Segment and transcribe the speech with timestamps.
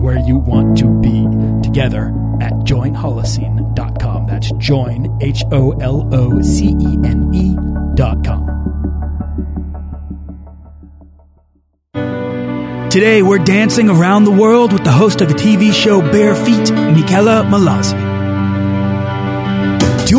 [0.00, 1.24] where you want to be
[1.62, 2.08] together
[2.40, 4.26] at joinholocene.com.
[4.26, 8.60] That's join, H O L O C E N E.com.
[12.90, 16.72] Today, we're dancing around the world with the host of the TV show Bare Feet,
[16.72, 18.09] Mickela Mallozzi.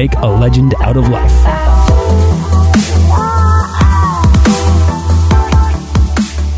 [0.00, 1.30] make a legend out of life.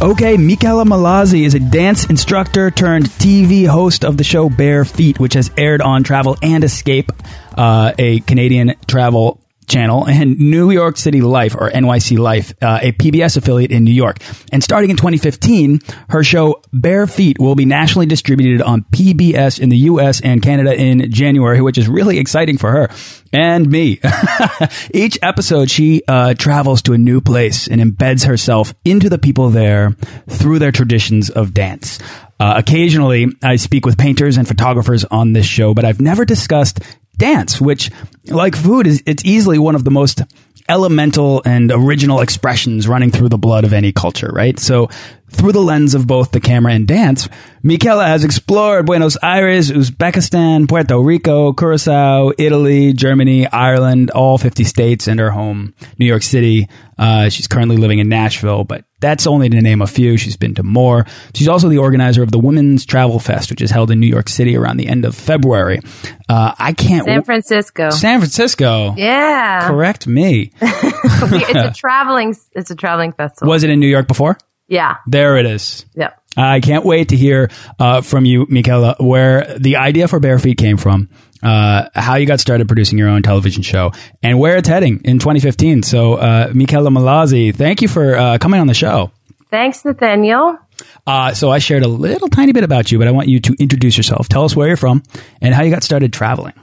[0.01, 5.19] Okay, Mickela Mallozzi is a dance instructor turned TV host of the show Bare Feet,
[5.19, 7.11] which has aired on Travel and Escape,
[7.59, 12.93] uh, a Canadian travel channel and New York City Life or NYC Life, uh, a
[12.93, 14.19] PBS affiliate in New York.
[14.53, 19.69] And starting in 2015, her show Bare Feet will be nationally distributed on PBS in
[19.69, 22.89] the US and Canada in January, which is really exciting for her
[23.33, 24.01] and me.
[24.95, 29.51] Each episode, she uh, travels to a new place and embeds herself into the people
[29.51, 29.97] there
[30.29, 31.99] through their traditions of dance.
[32.43, 36.81] Uh, occasionally, I speak with painters and photographers on this show, but I've never discussed
[37.17, 37.91] dance, which,
[38.27, 40.23] like food, is it's easily one of the most
[40.69, 44.59] elemental and original expressions running through the blood of any culture, right?
[44.59, 44.89] So
[45.31, 47.29] through the lens of both the camera and dance,
[47.65, 55.09] Mickela has explored Buenos Aires, Uzbekistan, Puerto Rico, Curacao, Italy, Germany, Ireland, all 50 states,
[55.09, 56.69] and her home, New York City.
[56.99, 60.17] Uh, she's currently living in Nashville, but that's only to name a few.
[60.17, 61.05] She's been to more.
[61.35, 64.29] She's also the organizer of the Women's Travel Fest, which is held in New York
[64.31, 65.81] City around the end of February.
[66.29, 67.05] Uh, I can't.
[67.05, 67.91] San Francisco.
[67.91, 68.95] San Francisco.
[68.97, 69.69] Yeah.
[69.69, 70.53] Correct me.
[70.63, 72.35] it's a traveling.
[72.53, 73.51] It's a traveling festival.
[73.51, 74.39] Was it in New York before?
[74.69, 74.97] Yeah.
[75.07, 75.85] There it is.
[75.95, 76.22] Yep.
[76.37, 80.57] I can't wait to hear uh, from you, Mickela, where the idea for Bare Feet
[80.57, 81.11] came from,
[81.43, 85.19] uh, how you got started producing your own television show, and where it's heading in
[85.19, 85.83] 2015.
[85.83, 89.11] So, uh, Mickela Mallozzi, thank you for uh, coming on the show.
[89.51, 90.59] Thanks, Nathaniel.
[91.07, 93.55] Uh, so I shared a little tiny bit about you, but I want you to
[93.59, 94.29] introduce yourself.
[94.29, 95.03] Tell us where you're from
[95.41, 96.55] and how you got started traveling.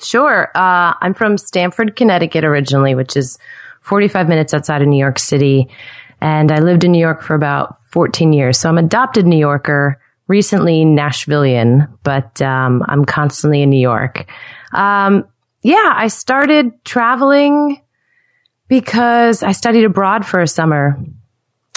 [0.00, 0.50] Sure.
[0.54, 3.38] Uh, I'm from Stamford, Connecticut originally, which is
[3.82, 5.68] 45 minutes outside of New York City.
[6.20, 8.58] And I lived in New York for about 14 years.
[8.58, 14.26] So I'm adopted New Yorker, recently Nashvilleian, but um, I'm constantly in New York.
[14.72, 15.26] Um,
[15.62, 17.80] yeah, I started traveling
[18.68, 20.98] because I studied abroad for a summer.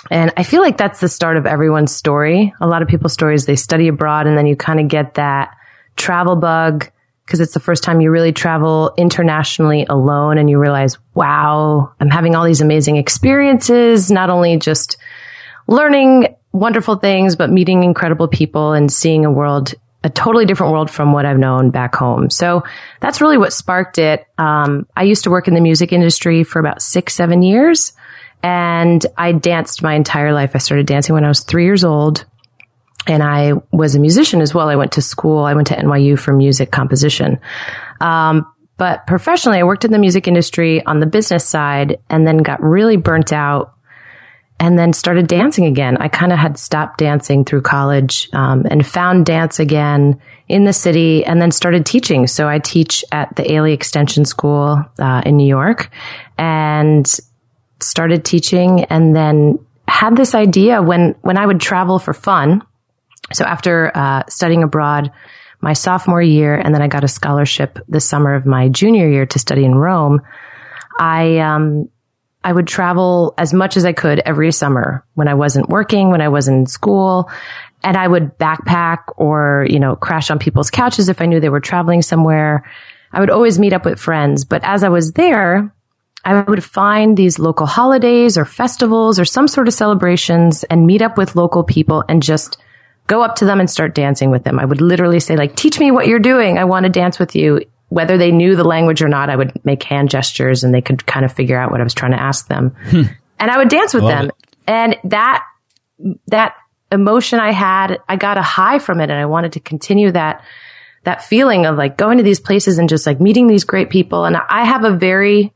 [0.10, 2.54] And I feel like that's the start of everyone's story.
[2.62, 5.56] A lot of people's stories, they study abroad and then you kind of get that
[5.96, 6.90] travel bug
[7.30, 12.10] because it's the first time you really travel internationally alone and you realize, wow, I'm
[12.10, 14.98] having all these amazing experiences, not only just
[15.68, 20.90] learning wonderful things, but meeting incredible people and seeing a world, a totally different world
[20.90, 22.32] from what I've known back home.
[22.32, 22.64] So
[23.00, 24.26] that's really what sparked it.
[24.40, 27.94] Um, I used to work in the music industry for about six, seven years
[28.42, 30.56] and I danced my entire life.
[30.56, 32.26] I started dancing when I was three years old
[33.10, 34.70] and I was a musician as well.
[34.70, 35.44] I went to school.
[35.44, 37.40] I went to NYU for music composition.
[38.00, 38.46] Um,
[38.78, 42.62] but professionally, I worked in the music industry on the business side and then got
[42.62, 43.74] really burnt out
[44.60, 45.98] and then started dancing again.
[45.98, 50.74] I kind of had stopped dancing through college um, and found dance again in the
[50.74, 52.28] city and then started teaching.
[52.28, 55.90] So I teach at the Ailey Extension School uh, in New York
[56.38, 57.08] and
[57.80, 62.62] started teaching and then had this idea when, when I would travel for fun
[63.34, 65.12] so after uh, studying abroad
[65.62, 69.26] my sophomore year, and then I got a scholarship the summer of my junior year
[69.26, 70.22] to study in Rome,
[70.98, 71.90] I um,
[72.44, 76.22] I would travel as much as I could every summer when I wasn't working, when
[76.22, 77.30] I was in school.
[77.84, 81.50] And I would backpack or, you know, crash on people's couches if I knew they
[81.50, 82.70] were traveling somewhere.
[83.12, 84.46] I would always meet up with friends.
[84.46, 85.74] But as I was there,
[86.26, 91.02] I would find these local holidays or festivals or some sort of celebrations and meet
[91.02, 92.58] up with local people and just
[93.10, 94.60] go up to them and start dancing with them.
[94.60, 96.58] I would literally say like, teach me what you're doing.
[96.60, 97.62] I want to dance with you.
[97.90, 101.08] Whether they knew the language or not, I would make hand gestures and they could
[101.08, 102.76] kind of figure out what I was trying to ask them.
[102.86, 103.02] Hmm.
[103.40, 104.26] And I would dance with Love them.
[104.28, 104.56] It.
[104.68, 105.44] And that,
[106.28, 106.56] that
[106.92, 110.44] emotion I had, I got a high from it and I wanted to continue that,
[111.04, 114.26] that feeling of like going to these places and just like meeting these great people.
[114.26, 115.52] And I have a very,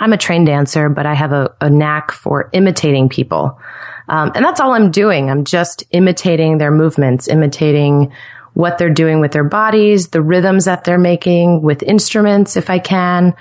[0.00, 3.60] I'm a trained dancer, but I have a, a knack for imitating people.
[4.08, 5.30] Um, and that's all I'm doing.
[5.30, 8.12] I'm just imitating their movements, imitating
[8.54, 12.80] what they're doing with their bodies, the rhythms that they're making with instruments, if I
[12.80, 13.34] can.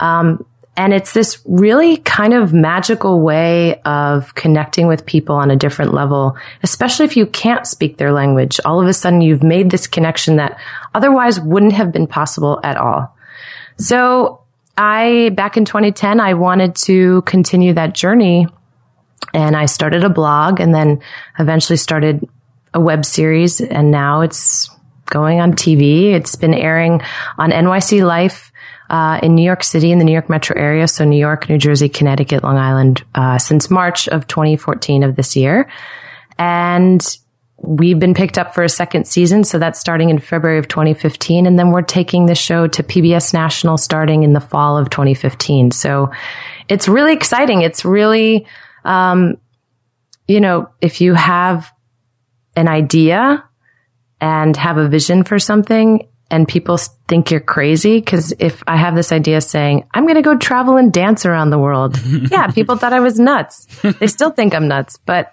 [0.00, 0.44] Um,
[0.76, 5.94] and it's this really kind of magical way of connecting with people on a different
[5.94, 8.60] level, especially if you can't speak their language.
[8.64, 10.58] All of a sudden you've made this connection that
[10.94, 13.16] otherwise wouldn't have been possible at all.
[13.78, 14.42] So
[14.76, 18.46] I, back in 2010, I wanted to continue that journey
[19.32, 21.00] and I started a blog and then
[21.38, 22.28] eventually started
[22.74, 24.70] a web series and now it's
[25.06, 26.12] going on TV.
[26.12, 27.00] It's been airing
[27.38, 28.52] on NYC Life,
[28.90, 30.86] uh, in New York City in the New York metro area.
[30.88, 35.36] So New York, New Jersey, Connecticut, Long Island, uh, since March of 2014 of this
[35.36, 35.68] year.
[36.38, 37.04] And
[37.58, 39.42] we've been picked up for a second season.
[39.44, 41.46] So that's starting in February of 2015.
[41.46, 45.70] And then we're taking the show to PBS National starting in the fall of 2015.
[45.70, 46.10] So
[46.68, 47.62] it's really exciting.
[47.62, 48.46] It's really,
[48.84, 49.38] um,
[50.28, 51.72] you know, if you have
[52.56, 53.44] an idea
[54.20, 56.76] and have a vision for something and people
[57.08, 60.76] think you're crazy, because if I have this idea saying, I'm going to go travel
[60.76, 61.98] and dance around the world.
[62.30, 63.66] yeah, people thought I was nuts.
[63.82, 65.32] They still think I'm nuts, but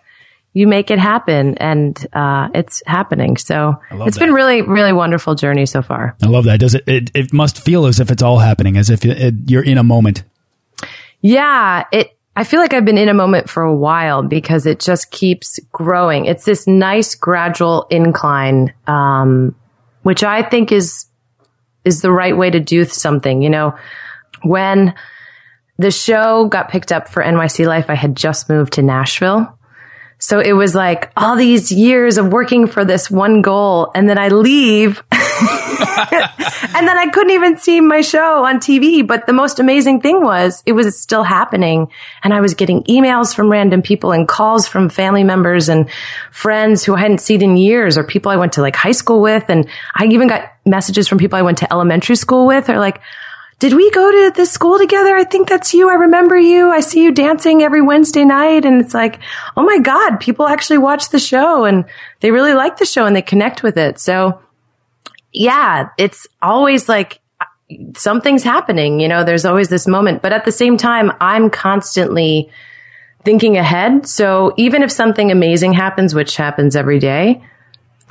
[0.54, 3.38] you make it happen and uh, it's happening.
[3.38, 4.26] So it's that.
[4.26, 6.16] been really, really wonderful journey so far.
[6.22, 6.60] I love that.
[6.60, 9.64] Does it, it, it must feel as if it's all happening, as if it, you're
[9.64, 10.24] in a moment.
[11.22, 14.80] Yeah, it, I feel like I've been in a moment for a while because it
[14.80, 16.26] just keeps growing.
[16.26, 19.56] It's this nice gradual incline, um,
[20.04, 21.06] which I think is,
[21.84, 23.42] is the right way to do something.
[23.42, 23.78] You know,
[24.44, 24.94] when
[25.80, 29.53] the show got picked up for NYC Life, I had just moved to Nashville
[30.24, 33.92] so it was like all these years of working for this one goal.
[33.94, 35.04] And then I leave.
[35.12, 39.06] and then I couldn't even see my show on TV.
[39.06, 41.90] But the most amazing thing was it was still happening.
[42.24, 45.90] And I was getting emails from random people and calls from family members and
[46.32, 49.20] friends who I hadn't seen in years or people I went to like high school
[49.20, 49.50] with.
[49.50, 53.02] And I even got messages from people I went to elementary school with or like,
[53.64, 55.16] did we go to this school together?
[55.16, 55.90] I think that's you.
[55.90, 56.70] I remember you.
[56.70, 58.66] I see you dancing every Wednesday night.
[58.66, 59.22] And it's like,
[59.56, 61.86] oh my God, people actually watch the show and
[62.20, 64.00] they really like the show and they connect with it.
[64.00, 64.42] So
[65.32, 67.22] yeah, it's always like
[67.96, 69.00] something's happening.
[69.00, 72.52] You know, there's always this moment, but at the same time, I'm constantly
[73.24, 74.06] thinking ahead.
[74.08, 77.42] So even if something amazing happens, which happens every day,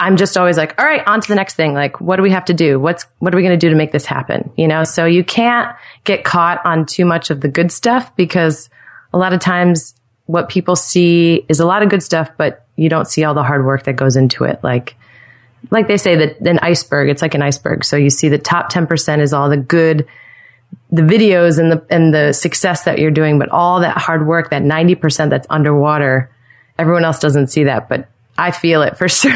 [0.02, 1.74] I'm just always like, all right, on to the next thing.
[1.74, 2.80] Like, what do we have to do?
[2.80, 4.50] What's, what are we going to do to make this happen?
[4.56, 8.68] You know, so you can't get caught on too much of the good stuff because
[9.12, 9.94] a lot of times
[10.26, 13.44] what people see is a lot of good stuff, but you don't see all the
[13.44, 14.58] hard work that goes into it.
[14.64, 14.96] Like,
[15.70, 17.84] like they say that an iceberg, it's like an iceberg.
[17.84, 20.08] So you see the top 10% is all the good,
[20.90, 24.50] the videos and the, and the success that you're doing, but all that hard work,
[24.50, 26.28] that 90% that's underwater,
[26.76, 29.32] everyone else doesn't see that, but I feel it for sure.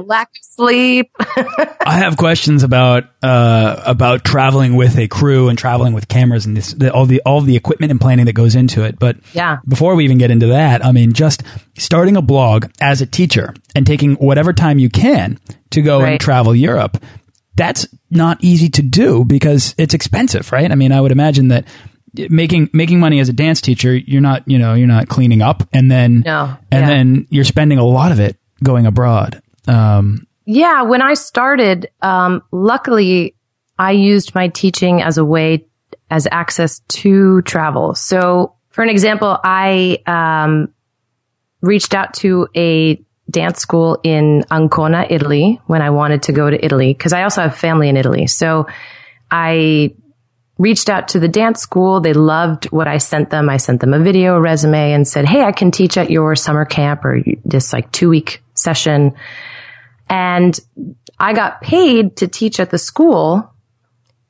[0.00, 1.10] Lack of sleep.
[1.18, 6.56] I have questions about uh, about traveling with a crew and traveling with cameras and
[6.56, 8.98] this, the, all the all the equipment and planning that goes into it.
[8.98, 11.42] But yeah, before we even get into that, I mean, just
[11.76, 15.38] starting a blog as a teacher and taking whatever time you can
[15.70, 16.12] to go right.
[16.12, 17.02] and travel Europe.
[17.56, 20.70] That's not easy to do because it's expensive, right?
[20.70, 21.66] I mean, I would imagine that
[22.14, 25.68] making making money as a dance teacher, you're not you know you're not cleaning up,
[25.72, 26.86] and then no, and yeah.
[26.86, 29.42] then you're spending a lot of it going abroad.
[29.66, 33.36] Um, yeah, when I started, um, luckily
[33.78, 35.66] I used my teaching as a way
[36.10, 37.94] as access to travel.
[37.94, 40.74] So, for an example, I um,
[41.62, 43.00] reached out to a
[43.30, 47.42] dance school in Ancona, Italy, when I wanted to go to Italy because I also
[47.42, 48.26] have family in Italy.
[48.26, 48.66] So
[49.30, 49.94] I
[50.60, 52.00] reached out to the dance school.
[52.00, 53.48] They loved what I sent them.
[53.48, 56.66] I sent them a video resume and said, Hey, I can teach at your summer
[56.66, 59.14] camp or this like two week session.
[60.10, 60.60] And
[61.18, 63.50] I got paid to teach at the school,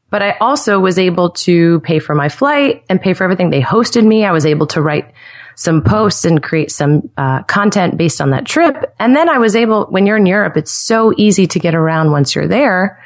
[0.09, 3.51] but I also was able to pay for my flight and pay for everything.
[3.51, 4.25] They hosted me.
[4.25, 5.13] I was able to write
[5.57, 8.95] some posts and create some uh, content based on that trip.
[9.01, 12.13] And then I was able, when you're in Europe, it's so easy to get around
[12.13, 13.03] once you're there.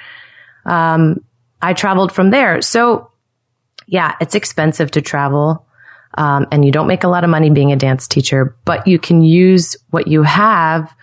[0.67, 1.25] Um,
[1.63, 2.61] I traveled from there.
[2.61, 3.11] So
[3.87, 5.67] yeah, it's expensive to travel.
[6.17, 8.99] Um, and you don't make a lot of money being a dance teacher, but you
[9.01, 10.95] can use what you have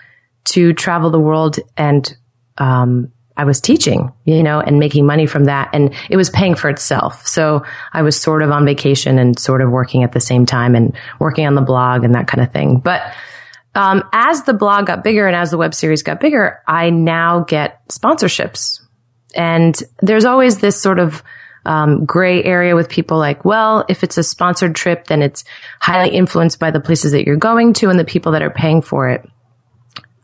[0.45, 2.15] to travel the world and,
[2.57, 5.69] um, I was teaching, you know, and making money from that.
[5.73, 7.25] And it was paying for itself.
[7.25, 10.75] So I was sort of on vacation and sort of working at the same time
[10.75, 12.79] and working on the blog and that kind of thing.
[12.79, 13.01] But,
[13.73, 17.39] um, as the blog got bigger and as the web series got bigger, I now
[17.39, 18.81] get sponsorships.
[19.33, 21.23] And there's always this sort of,
[21.65, 25.43] um, gray area with people like, well, if it's a sponsored trip, then it's
[25.79, 28.81] highly influenced by the places that you're going to and the people that are paying
[28.81, 29.27] for it.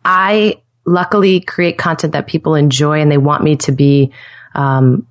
[0.04, 4.12] I luckily create content that people enjoy and they want me to be,
[4.56, 5.06] um,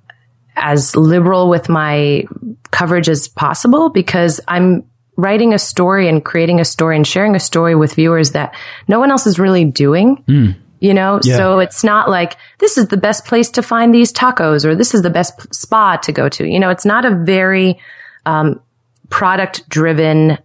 [0.57, 2.25] as liberal with my
[2.71, 4.83] coverage as possible because I'm
[5.15, 8.55] writing a story and creating a story and sharing a story with viewers that
[8.87, 10.23] no one else is really doing.
[10.27, 10.55] Mm.
[10.79, 11.37] You know, yeah.
[11.37, 14.93] so it's not like this is the best place to find these tacos or this
[14.93, 16.47] is the best spa to go to.
[16.47, 17.79] You know, it's not a very
[18.25, 18.61] um,
[19.09, 20.37] product driven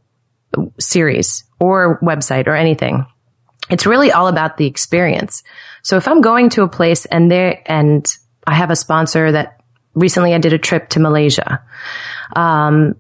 [0.79, 3.07] series or website or anything.
[3.71, 5.43] It's really all about the experience.
[5.83, 8.07] So if I'm going to a place and there, and
[8.47, 9.61] I have a sponsor that
[9.95, 11.63] recently I did a trip to Malaysia,
[12.35, 12.97] um,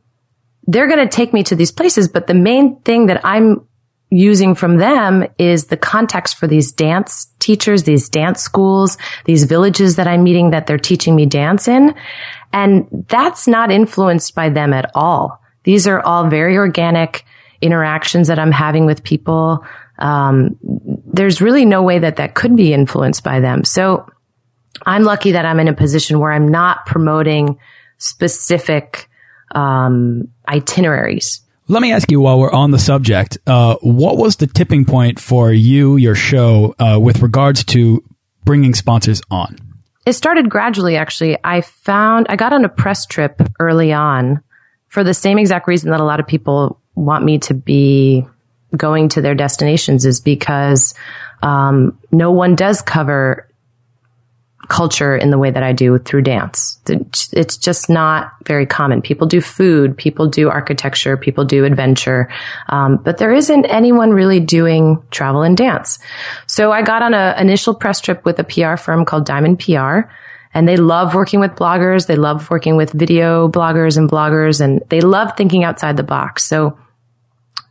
[0.66, 3.66] they're going to take me to these places, but the main thing that I'm
[4.12, 9.96] using from them is the context for these dance teachers, these dance schools, these villages
[9.96, 11.94] that I'm meeting that they're teaching me dance in.
[12.52, 15.40] And that's not influenced by them at all.
[15.64, 17.24] These are all very organic
[17.62, 19.64] interactions that I'm having with people.
[19.98, 23.64] Um, there's really no way that that could be influenced by them.
[23.64, 24.06] So
[24.84, 27.58] I'm lucky that I'm in a position where I'm not promoting
[27.96, 29.08] specific
[29.54, 31.40] um, itineraries.
[31.72, 35.18] Let me ask you while we're on the subject, uh, what was the tipping point
[35.18, 38.04] for you, your show, uh, with regards to
[38.44, 39.56] bringing sponsors on?
[40.04, 41.38] It started gradually, actually.
[41.42, 44.42] I found, I got on a press trip early on
[44.88, 48.26] for the same exact reason that a lot of people want me to be
[48.76, 50.92] going to their destinations is because
[51.42, 53.48] um, no one does cover
[54.72, 56.80] culture in the way that I do through dance.
[56.88, 59.02] It's just not very common.
[59.02, 62.30] People do food, people do architecture, people do adventure,
[62.70, 65.98] um, but there isn't anyone really doing travel and dance.
[66.46, 70.08] So I got on an initial press trip with a PR firm called Diamond PR.
[70.54, 72.06] And they love working with bloggers.
[72.06, 76.44] They love working with video bloggers and bloggers and they love thinking outside the box.
[76.44, 76.78] So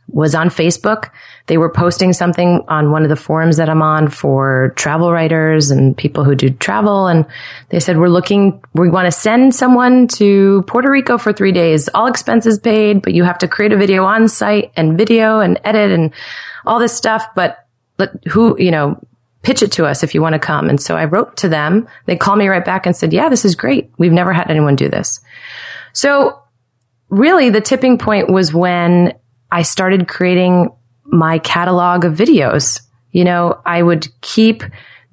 [0.08, 1.10] was on Facebook.
[1.46, 5.70] They were posting something on one of the forums that I'm on for travel writers
[5.70, 7.08] and people who do travel.
[7.08, 7.26] And
[7.70, 11.88] they said, we're looking, we want to send someone to Puerto Rico for three days,
[11.94, 15.60] all expenses paid, but you have to create a video on site and video and
[15.64, 16.12] edit and
[16.64, 17.26] all this stuff.
[17.34, 17.66] But
[17.98, 19.00] let, who, you know,
[19.42, 20.68] pitch it to us if you want to come.
[20.68, 21.88] And so I wrote to them.
[22.06, 23.90] They called me right back and said, yeah, this is great.
[23.98, 25.20] We've never had anyone do this.
[25.92, 26.40] So
[27.08, 29.14] really the tipping point was when
[29.50, 30.70] I started creating
[31.04, 32.80] my catalog of videos.
[33.10, 34.62] You know, I would keep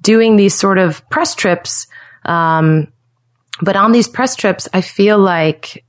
[0.00, 1.86] doing these sort of press trips.
[2.24, 2.92] Um,
[3.62, 5.84] but on these press trips, I feel like,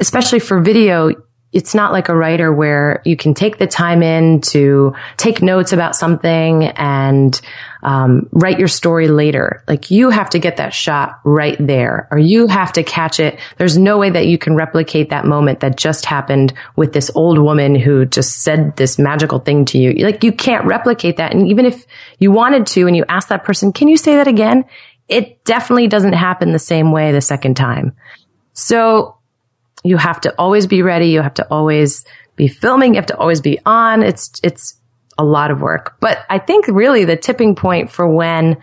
[0.00, 1.10] especially for video,
[1.52, 5.72] it's not like a writer where you can take the time in to take notes
[5.72, 7.40] about something and
[7.82, 9.62] um, write your story later.
[9.68, 13.38] Like you have to get that shot right there, or you have to catch it.
[13.58, 17.38] There's no way that you can replicate that moment that just happened with this old
[17.38, 20.04] woman who just said this magical thing to you.
[20.04, 21.32] Like you can't replicate that.
[21.32, 21.86] And even if
[22.18, 24.64] you wanted to, and you ask that person, "Can you say that again?"
[25.08, 27.92] It definitely doesn't happen the same way the second time.
[28.52, 29.16] So
[29.86, 31.08] you have to always be ready.
[31.08, 32.04] You have to always
[32.36, 32.94] be filming.
[32.94, 34.02] You have to always be on.
[34.02, 34.74] It's, it's
[35.18, 35.96] a lot of work.
[36.00, 38.58] But I think really the tipping point for when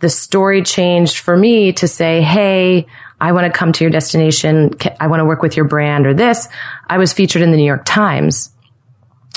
[0.00, 2.86] the story changed for me to say, Hey,
[3.20, 4.70] I want to come to your destination.
[4.98, 6.48] I want to work with your brand or this.
[6.88, 8.50] I was featured in the New York Times.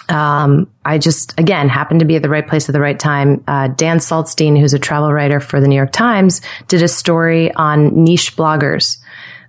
[0.09, 3.43] Um, I just, again, happened to be at the right place at the right time.
[3.47, 7.53] Uh, Dan Saltzstein, who's a travel writer for the New York Times, did a story
[7.53, 8.97] on niche bloggers.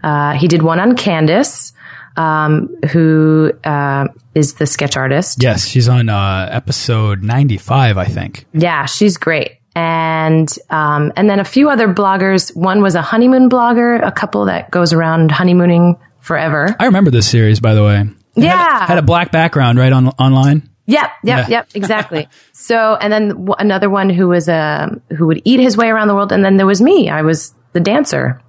[0.04, 1.72] Uh, he did one on Candace,
[2.16, 5.42] um, who uh, is the sketch artist.
[5.42, 8.44] Yes, she's on uh, episode 95, I think.
[8.52, 9.52] Yeah, she's great.
[9.74, 12.54] And um, and then a few other bloggers.
[12.54, 16.76] One was a honeymoon blogger, a couple that goes around honeymooning forever.
[16.78, 18.02] I remember this series, by the way.
[18.36, 20.68] It yeah, had a, had a, black background, right on online.
[20.86, 21.48] Yep, yep, yeah.
[21.48, 22.28] yep, exactly.
[22.52, 25.88] so, and then w- another one who was a um, who would eat his way
[25.88, 27.08] around the world, and then there was me.
[27.08, 28.40] I was the dancer.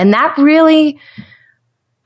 [0.00, 0.98] And that really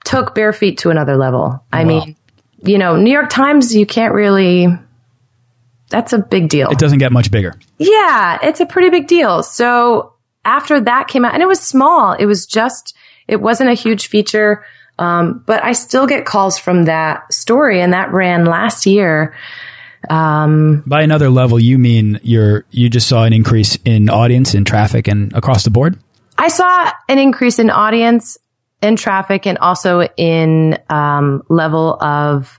[0.04, 1.64] took bare feet to another level.
[1.72, 1.88] I Wow.
[1.88, 2.16] mean,
[2.64, 4.66] you know, New York Times, you can't really,
[5.90, 6.68] that's a big deal.
[6.70, 7.54] It doesn't get much bigger.
[7.78, 9.42] Yeah, it's a pretty big deal.
[9.42, 10.12] So
[10.44, 12.96] after that came out, and it was small, it was just,
[13.28, 14.64] it wasn't a huge feature.
[14.98, 19.34] Um, but I still get calls from that story, and that ran last year.
[20.08, 25.08] By another level, you mean you're you just saw an increase in audience, in traffic,
[25.08, 25.98] and across the board.
[26.38, 28.38] I saw an increase in audience,
[28.82, 32.58] in traffic, and also in um, level of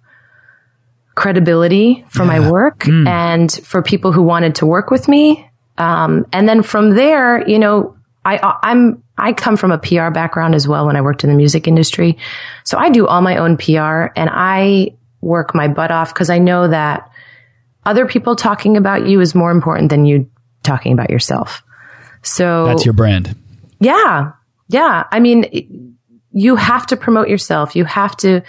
[1.15, 5.49] credibility for my work and for people who wanted to work with me.
[5.77, 10.55] Um, and then from there, you know, I, I'm, I come from a PR background
[10.55, 12.17] as well when I worked in the music industry.
[12.63, 16.39] So I do all my own PR and I work my butt off because I
[16.39, 17.09] know that
[17.85, 20.29] other people talking about you is more important than you
[20.63, 21.61] talking about yourself.
[22.23, 23.35] So That's your brand.
[23.79, 24.31] Yeah.
[24.67, 25.05] Yeah.
[25.11, 25.97] I mean,
[26.31, 27.75] you have to promote yourself.
[27.75, 28.41] You have to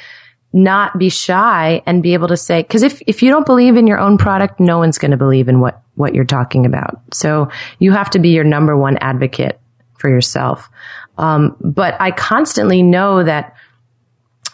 [0.53, 3.87] not be shy and be able to say, cause if, if you don't believe in
[3.87, 7.01] your own product, no one's going to believe in what, what you're talking about.
[7.13, 9.61] So you have to be your number one advocate
[9.99, 10.71] for yourself.
[11.19, 13.55] Um, but I constantly know that,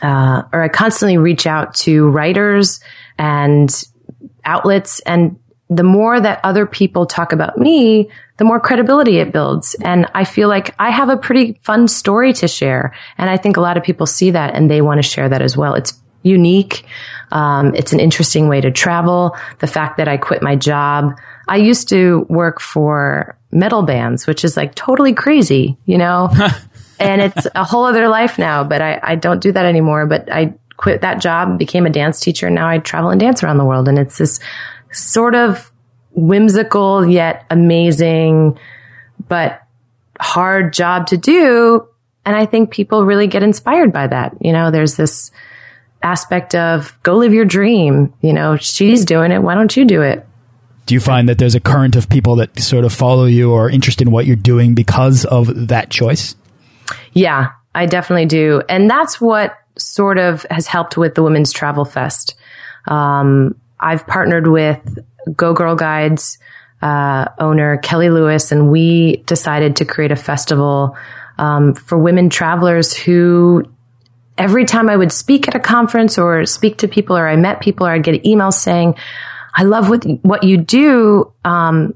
[0.00, 2.80] uh, or I constantly reach out to writers
[3.18, 3.70] and
[4.44, 5.38] outlets and
[5.76, 9.74] the more that other people talk about me, the more credibility it builds.
[9.74, 12.94] And I feel like I have a pretty fun story to share.
[13.18, 15.42] And I think a lot of people see that and they want to share that
[15.42, 15.74] as well.
[15.74, 16.84] It's unique.
[17.30, 19.36] Um, it's an interesting way to travel.
[19.58, 21.18] The fact that I quit my job.
[21.48, 26.30] I used to work for metal bands, which is like totally crazy, you know?
[26.98, 30.06] and it's a whole other life now, but I, I don't do that anymore.
[30.06, 33.42] But I quit that job, became a dance teacher, and now I travel and dance
[33.42, 33.88] around the world.
[33.88, 34.40] And it's this
[34.92, 35.72] sort of
[36.12, 38.58] whimsical yet amazing,
[39.28, 39.62] but
[40.20, 41.86] hard job to do.
[42.24, 44.36] And I think people really get inspired by that.
[44.40, 45.30] You know, there's this
[46.02, 48.12] aspect of go live your dream.
[48.20, 49.42] You know, she's doing it.
[49.42, 50.26] Why don't you do it?
[50.86, 53.66] Do you find that there's a current of people that sort of follow you or
[53.66, 56.34] are interested in what you're doing because of that choice?
[57.12, 58.62] Yeah, I definitely do.
[58.68, 62.34] And that's what sort of has helped with the Women's Travel Fest.
[62.88, 64.98] Um, I've partnered with
[65.36, 66.38] Go Girl Guides
[66.82, 70.96] uh, owner Kelly Lewis, and we decided to create a festival
[71.38, 73.64] um, for women travelers who
[74.38, 77.60] every time I would speak at a conference or speak to people or I met
[77.60, 78.96] people or I'd get emails saying,
[79.54, 81.32] I love what, what you do.
[81.44, 81.94] Um,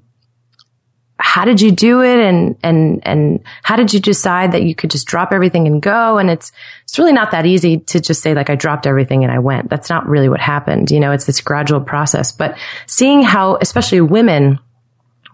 [1.36, 2.18] how did you do it?
[2.18, 6.16] And, and, and how did you decide that you could just drop everything and go?
[6.16, 6.50] And it's,
[6.84, 9.68] it's really not that easy to just say like, I dropped everything and I went.
[9.68, 10.90] That's not really what happened.
[10.90, 14.58] You know, it's this gradual process, but seeing how, especially women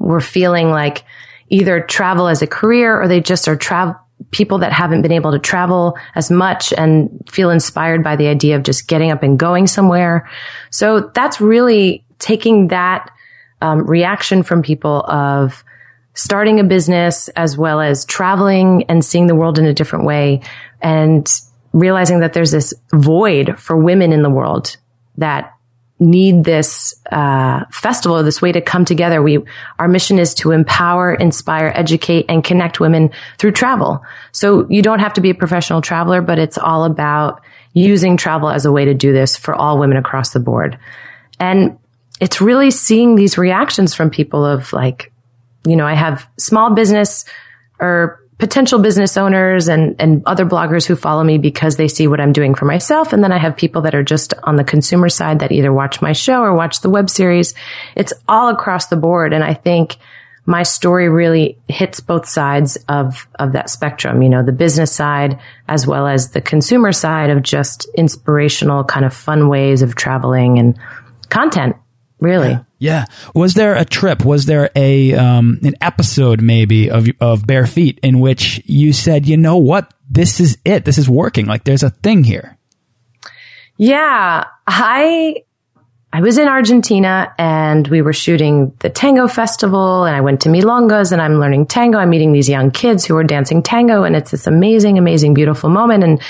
[0.00, 1.04] were feeling like
[1.50, 3.94] either travel as a career or they just are travel,
[4.32, 8.56] people that haven't been able to travel as much and feel inspired by the idea
[8.56, 10.28] of just getting up and going somewhere.
[10.72, 13.08] So that's really taking that
[13.60, 15.62] um, reaction from people of
[16.14, 20.40] starting a business as well as traveling and seeing the world in a different way
[20.80, 21.40] and
[21.72, 24.76] realizing that there's this void for women in the world
[25.16, 25.54] that
[25.98, 29.22] need this uh, festival, this way to come together.
[29.22, 29.38] We
[29.78, 34.04] our mission is to empower, inspire, educate, and connect women through travel.
[34.32, 37.40] So you don't have to be a professional traveler, but it's all about
[37.72, 40.78] using travel as a way to do this for all women across the board.
[41.38, 41.78] And
[42.20, 45.11] it's really seeing these reactions from people of like,
[45.66, 47.24] you know, I have small business
[47.78, 52.20] or potential business owners and, and other bloggers who follow me because they see what
[52.20, 53.12] I'm doing for myself.
[53.12, 56.02] And then I have people that are just on the consumer side that either watch
[56.02, 57.54] my show or watch the web series.
[57.94, 59.32] It's all across the board.
[59.32, 59.96] And I think
[60.44, 65.38] my story really hits both sides of, of that spectrum, you know, the business side
[65.68, 70.58] as well as the consumer side of just inspirational kind of fun ways of traveling
[70.58, 70.76] and
[71.28, 71.76] content,
[72.18, 72.50] really.
[72.50, 72.64] Yeah.
[73.34, 74.24] Was there a trip?
[74.24, 79.26] Was there a um, an episode maybe of of Bare Feet in which you said,
[79.26, 80.84] you know what, this is it.
[80.84, 81.46] This is working.
[81.46, 82.58] Like there's a thing here.
[83.76, 85.44] Yeah, I
[86.12, 90.50] I was in Argentina and we were shooting the tango festival and I went to
[90.50, 91.98] Milongas and I'm learning tango.
[91.98, 95.70] I'm meeting these young kids who are dancing tango and it's this amazing, amazing, beautiful
[95.70, 96.20] moment and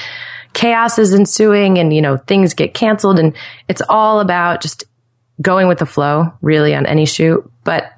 [0.52, 3.34] chaos is ensuing and, you know, things get canceled and
[3.68, 4.84] it's all about just
[5.40, 7.50] going with the flow really on any shoot.
[7.64, 7.92] But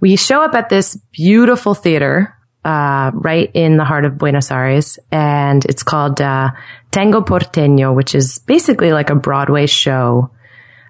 [0.00, 2.34] we show up at this beautiful theater
[2.64, 6.50] uh, right in the heart of Buenos Aires, and it's called uh,
[6.90, 10.30] Tango Porteño, which is basically like a Broadway show,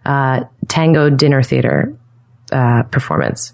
[0.05, 1.97] uh, tango dinner theater
[2.53, 3.53] uh, performance.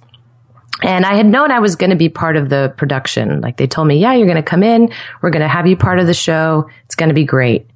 [0.82, 3.40] And I had known I was going to be part of the production.
[3.40, 4.92] Like they told me, yeah, you're going to come in.
[5.22, 6.68] We're going to have you part of the show.
[6.86, 7.69] It's going to be great.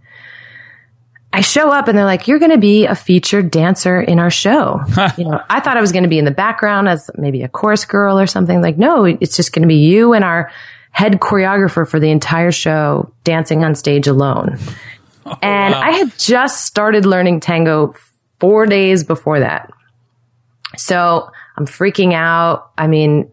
[1.34, 4.30] I show up and they're like, you're going to be a featured dancer in our
[4.30, 4.80] show.
[5.18, 7.48] you know, I thought I was going to be in the background as maybe a
[7.48, 10.52] chorus girl or something like, no, it's just going to be you and our
[10.92, 14.58] head choreographer for the entire show dancing on stage alone.
[15.26, 15.80] Oh, and wow.
[15.80, 17.96] I had just started learning tango
[18.38, 19.72] four days before that.
[20.76, 22.70] So I'm freaking out.
[22.78, 23.28] I mean,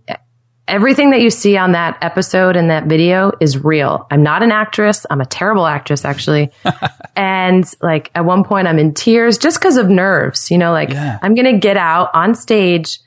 [0.67, 4.07] everything that you see on that episode and that video is real.
[4.09, 5.05] I'm not an actress.
[5.09, 6.51] I'm a terrible actress, actually.
[7.15, 10.51] and like at one point, I'm in tears just because of nerves.
[10.51, 11.19] You know, like yeah.
[11.21, 12.99] I'm going to get out on stage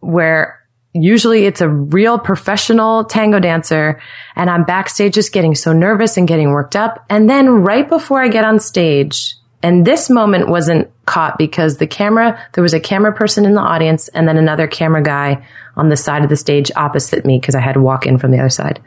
[0.00, 0.60] where
[0.92, 4.00] usually it's a real professional tango dancer
[4.36, 7.04] and I'm backstage just getting so nervous and getting worked up.
[7.10, 11.86] And then right before I get on stage, and this moment wasn't caught because the
[11.86, 15.88] camera, there was a camera person in the audience and then another camera guy on
[15.88, 18.38] the side of the stage opposite me because I had to walk in from the
[18.38, 18.80] other side.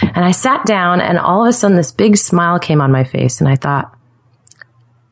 [0.00, 3.04] And I sat down and all of a sudden this big smile came on my
[3.04, 3.96] face and I thought,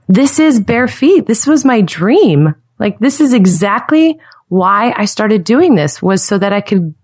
[0.09, 1.27] this is bare feet.
[1.27, 2.55] This was my dream.
[2.79, 6.95] Like this is exactly why I started doing this was so that I could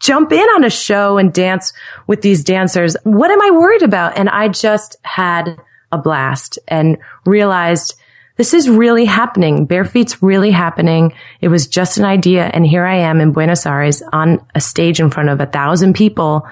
[0.00, 1.72] jump in on a show and dance
[2.06, 2.96] with these dancers.
[3.04, 4.18] What am I worried about?
[4.18, 5.58] And I just had
[5.92, 7.94] a blast and realized
[8.36, 9.64] this is really happening.
[9.64, 11.14] Bare feet's really happening.
[11.40, 12.44] It was just an idea.
[12.44, 15.94] And here I am in Buenos Aires on a stage in front of a thousand
[15.94, 16.46] people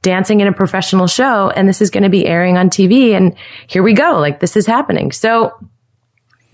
[0.00, 1.50] dancing in a professional show.
[1.50, 3.14] And this is going to be airing on TV.
[3.14, 3.36] And
[3.66, 4.18] here we go.
[4.18, 5.12] Like this is happening.
[5.12, 5.52] So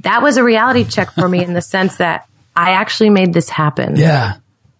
[0.00, 3.48] that was a reality check for me in the sense that I actually made this
[3.48, 3.96] happen.
[3.96, 4.34] Yeah.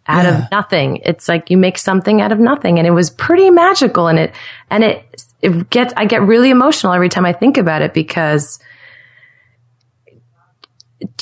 [0.06, 0.44] Out yeah.
[0.44, 0.96] of nothing.
[1.04, 2.78] It's like you make something out of nothing.
[2.78, 4.08] And it was pretty magical.
[4.08, 4.34] And it,
[4.70, 8.58] and it, it gets, I get really emotional every time I think about it because,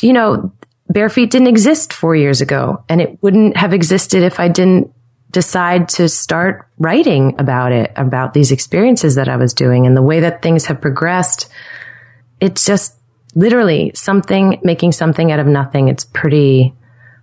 [0.01, 0.53] you know,
[0.89, 4.93] bare feet didn't exist four years ago and it wouldn't have existed if I didn't
[5.31, 10.03] decide to start writing about it, about these experiences that I was doing and the
[10.03, 11.49] way that things have progressed.
[12.41, 12.95] It's just
[13.35, 15.89] literally something, making something out of nothing.
[15.89, 16.75] It's pretty,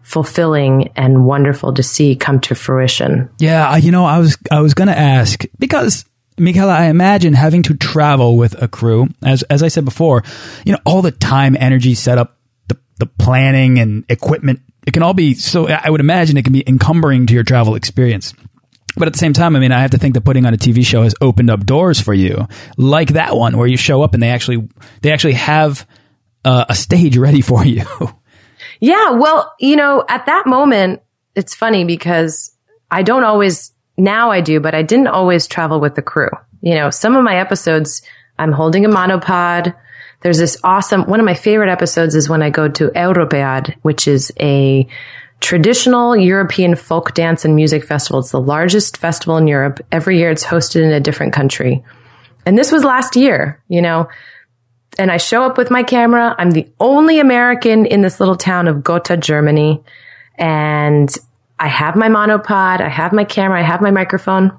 [0.02, 3.30] fulfilling and wonderful to see come to fruition.
[3.38, 6.04] Yeah, you know, I was I was going to ask because
[6.38, 10.24] Mickela, I imagine having to travel with a crew, as as I said before,
[10.66, 12.39] you know, all the time, energy, setup,
[13.00, 15.68] the planning and equipment, it can all be so.
[15.68, 18.34] I would imagine it can be encumbering to your travel experience.
[18.96, 20.58] But at the same time, I mean, I have to think that putting on a
[20.58, 24.14] TV show has opened up doors for you, like that one where you show up
[24.14, 24.68] and they actually
[25.02, 25.88] they actually have
[26.44, 27.86] uh, a stage ready for you.
[28.80, 31.02] Yeah, well, you know, at that moment,
[31.36, 32.56] it's funny because
[32.92, 36.30] I don't always now I do, but I didn't always travel with the crew.
[36.62, 38.02] You know, some of my episodes,
[38.38, 39.76] I'm holding a monopod.
[40.22, 44.08] There's this awesome, one of my favorite episodes is when I go to Europeade, which
[44.08, 44.88] is a
[45.40, 48.20] traditional European folk dance and music festival.
[48.20, 49.80] It's the largest festival in Europe.
[49.92, 51.84] Every year it's hosted in a different country.
[52.46, 54.10] And this was last year, you know,
[54.98, 56.36] and I show up with my camera.
[56.38, 59.82] I'm the only American in this little town of Gotha, Germany.
[60.36, 61.16] And
[61.58, 64.58] I have my monopod, I have my camera, I have my microphone.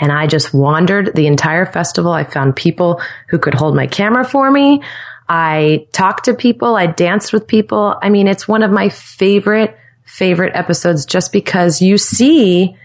[0.00, 2.12] And I just wandered the entire festival.
[2.12, 4.82] I found people who could hold my camera for me.
[5.28, 6.76] I talked to people.
[6.76, 7.98] I danced with people.
[8.02, 12.76] I mean, it's one of my favorite, favorite episodes just because you see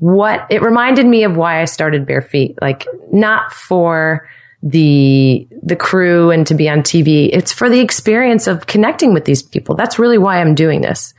[0.00, 2.58] what it reminded me of why I started bare feet.
[2.60, 4.28] Like not for
[4.62, 7.30] the, the crew and to be on TV.
[7.32, 9.76] It's for the experience of connecting with these people.
[9.76, 11.14] That's really why I'm doing this.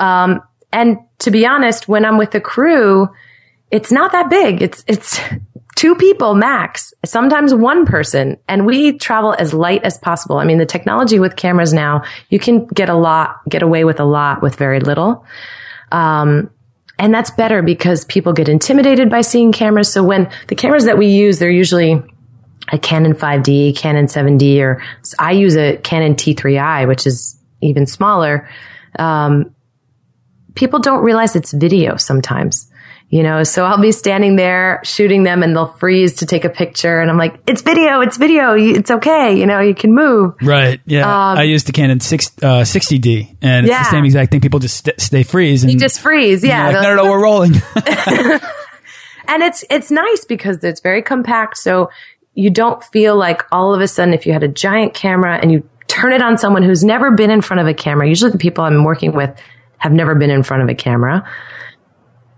[0.00, 3.08] Um, and to be honest, when I'm with the crew,
[3.74, 4.62] it's not that big.
[4.62, 5.20] It's, it's
[5.74, 8.36] two people max, sometimes one person.
[8.46, 10.38] And we travel as light as possible.
[10.38, 13.98] I mean, the technology with cameras now, you can get a lot, get away with
[13.98, 15.26] a lot with very little.
[15.90, 16.52] Um,
[17.00, 19.92] and that's better because people get intimidated by seeing cameras.
[19.92, 22.00] So when the cameras that we use, they're usually
[22.70, 24.80] a Canon 5D, Canon 7D, or
[25.18, 28.48] I use a Canon T3i, which is even smaller.
[28.96, 29.52] Um,
[30.54, 32.70] people don't realize it's video sometimes.
[33.14, 36.48] You know, so I'll be standing there shooting them and they'll freeze to take a
[36.48, 37.00] picture.
[37.00, 38.54] And I'm like, it's video, it's video.
[38.54, 39.38] It's okay.
[39.38, 40.34] You know, you can move.
[40.42, 40.80] Right.
[40.84, 41.02] Yeah.
[41.02, 43.84] Um, I used the Canon 6, uh, 60D and it's yeah.
[43.84, 44.40] the same exact thing.
[44.40, 45.62] People just st stay freeze.
[45.62, 46.42] And you just freeze.
[46.42, 46.66] Yeah.
[46.66, 47.52] Like, no, no, no, we're rolling.
[47.76, 51.56] and it's, it's nice because it's very compact.
[51.58, 51.90] So
[52.34, 55.52] you don't feel like all of a sudden if you had a giant camera and
[55.52, 58.38] you turn it on someone who's never been in front of a camera, usually the
[58.38, 59.30] people I'm working with
[59.78, 61.24] have never been in front of a camera,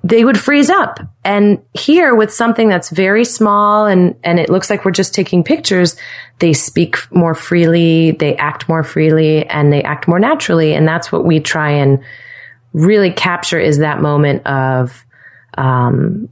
[0.08, 1.00] they would freeze up.
[1.24, 5.42] And here with something that's very small and, and it looks like we're just taking
[5.42, 5.96] pictures,
[6.38, 10.74] they speak more freely, they act more freely and they act more naturally.
[10.74, 12.04] And that's what we try and
[12.72, 15.04] really capture is that moment of,
[15.58, 16.28] um,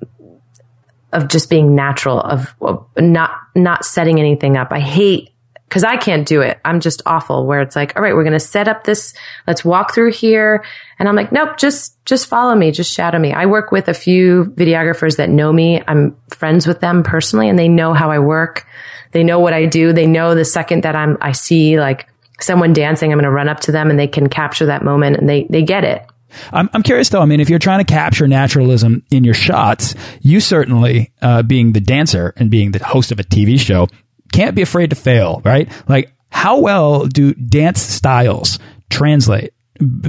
[1.12, 4.68] of just being natural, of, of not, not setting anything up.
[4.70, 5.33] I hate
[5.74, 6.60] because I can't do it.
[6.64, 9.12] I'm just awful where it's like, all right, we're going to set up this.
[9.48, 10.64] Let's walk through here.
[11.00, 12.70] And I'm like, nope, just, just follow me.
[12.70, 13.32] Just shadow me.
[13.32, 15.82] I work with a few videographers that know me.
[15.88, 18.68] I'm friends with them personally and they know how I work.
[19.10, 19.92] They know what I do.
[19.92, 22.06] They know the second that I'm, I see like
[22.38, 25.16] someone dancing, I'm going to run up to them and they can capture that moment
[25.16, 26.06] and they, they get it.
[26.52, 27.20] I'm, I'm curious though.
[27.20, 31.72] I mean, if you're trying to capture naturalism in your shots, you certainly, uh, being
[31.72, 33.88] the dancer and being the host of a TV show,
[34.34, 35.70] can't be afraid to fail, right?
[35.88, 38.58] Like, how well do dance styles
[38.90, 39.54] translate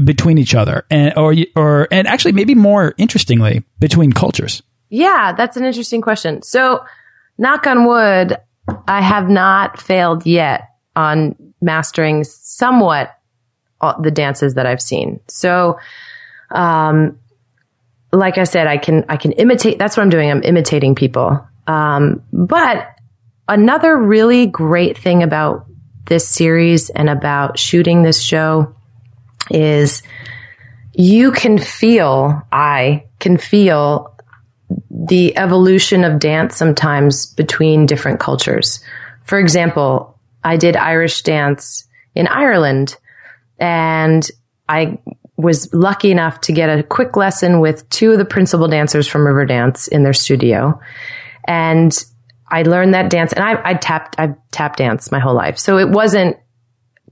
[0.03, 4.63] between each other, and or or and actually maybe more interestingly between cultures?
[4.89, 6.41] Yeah, that's an interesting question.
[6.41, 6.83] So,
[7.37, 8.37] knock on wood,
[8.87, 13.15] I have not failed yet on mastering somewhat
[14.01, 15.19] the dances that I've seen.
[15.27, 15.77] So,
[16.49, 17.19] um,
[18.11, 19.77] like I said, I can I can imitate.
[19.77, 20.31] That's what I'm doing.
[20.31, 21.45] I'm imitating people.
[21.67, 22.94] Um, but
[23.47, 25.65] another really great thing about
[26.05, 28.75] this series and about shooting this show
[29.49, 30.03] is
[30.93, 34.15] you can feel, I can feel
[34.89, 38.79] the evolution of dance sometimes between different cultures.
[39.23, 42.97] For example, I did Irish dance in Ireland
[43.59, 44.29] and
[44.69, 44.99] I
[45.37, 49.21] was lucky enough to get a quick lesson with two of the principal dancers from
[49.21, 50.79] Riverdance in their studio.
[51.47, 52.05] And
[52.49, 55.57] I learned that dance and I, I tapped, I've tap danced my whole life.
[55.57, 56.37] So it wasn't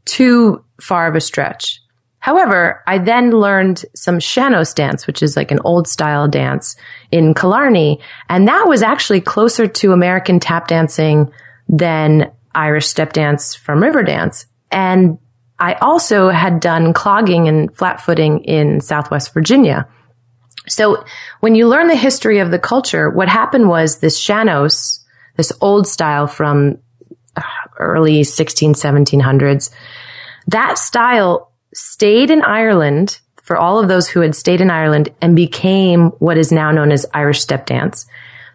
[0.06, 1.80] too far of a stretch.
[2.20, 6.78] However, I then learned some Sean-Nós dance, which is like an old style dance
[7.12, 8.00] in Killarney.
[8.30, 11.32] And that was actually closer to American tap dancing
[11.68, 14.46] than Irish step dance from Riverdance.
[14.72, 15.18] And
[15.60, 19.88] I also had done clogging and flat footing in Southwest Virginia.
[20.68, 21.04] So
[21.42, 25.03] when you learn the history of the culture, what happened was this Sean-Nós
[25.36, 26.78] this old style from
[27.36, 27.42] uh,
[27.80, 29.72] early 16, 1700s.
[30.48, 35.36] That style stayed in Ireland for all of those who had stayed in Ireland and
[35.36, 38.06] became what is now known as Irish step dance.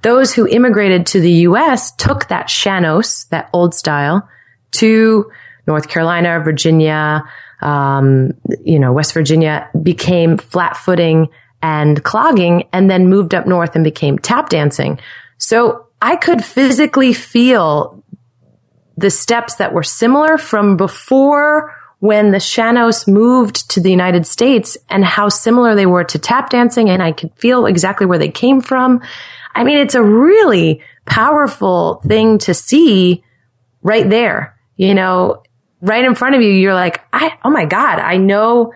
[0.03, 1.95] Those who immigrated to the U.S.
[1.97, 4.29] took that Sean-Nós, that old style,
[4.73, 5.31] to
[5.67, 7.25] North Carolina, Virginia,
[7.61, 8.33] um,
[8.65, 11.29] you know, West Virginia, became flat footing
[11.61, 15.01] and clogging, and then moved up north and became tap dancing.
[15.39, 18.03] So I could physically feel
[18.97, 24.77] the steps that were similar from before when the Sean-Nós moved to the United States
[24.89, 26.89] and how similar they were to tap dancing.
[26.91, 29.03] And I could feel exactly where they came from.
[29.55, 33.25] I mean, it's a really powerful thing to see
[33.83, 35.43] right there, you know,
[35.81, 36.51] right in front of you.
[36.51, 38.73] You're like, I, oh my God, I know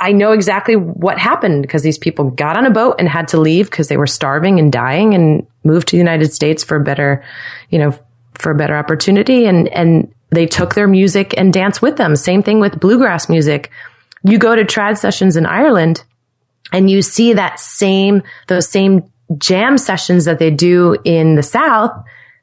[0.00, 3.38] I know exactly what happened because these people got on a boat and had to
[3.38, 6.82] leave because they were starving and dying and moved to the United States for a
[6.82, 7.22] better,
[7.68, 7.96] you know,
[8.34, 9.44] for a better opportunity.
[9.44, 12.16] And, and they took their music and dance with them.
[12.16, 13.70] Same thing with bluegrass music.
[14.24, 16.02] You go to trad sessions in Ireland
[16.72, 21.92] and you see that same, those same jam sessions that they do in the South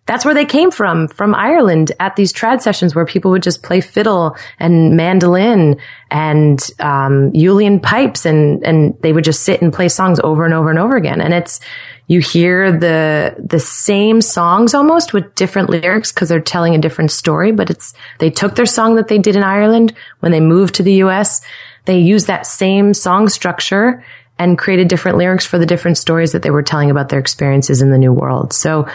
[0.08, 3.62] that's where they came from, from Ireland at these trad sessions where people would just
[3.62, 9.74] play fiddle and mandolin and, um, Uilleann pipes and, and they would just sit and
[9.74, 11.20] play songs over and over and over again.
[11.20, 11.60] And it's,
[12.08, 17.12] you hear the, the same songs almost with different lyrics because they're telling a different
[17.12, 20.76] story, but it's, they took their song that they did in Ireland when they moved
[20.76, 21.42] to the US.
[21.84, 24.06] They used that same song structure
[24.40, 27.82] and created different lyrics for the different stories that they were telling about their experiences
[27.82, 28.54] in the new world.
[28.54, 28.88] So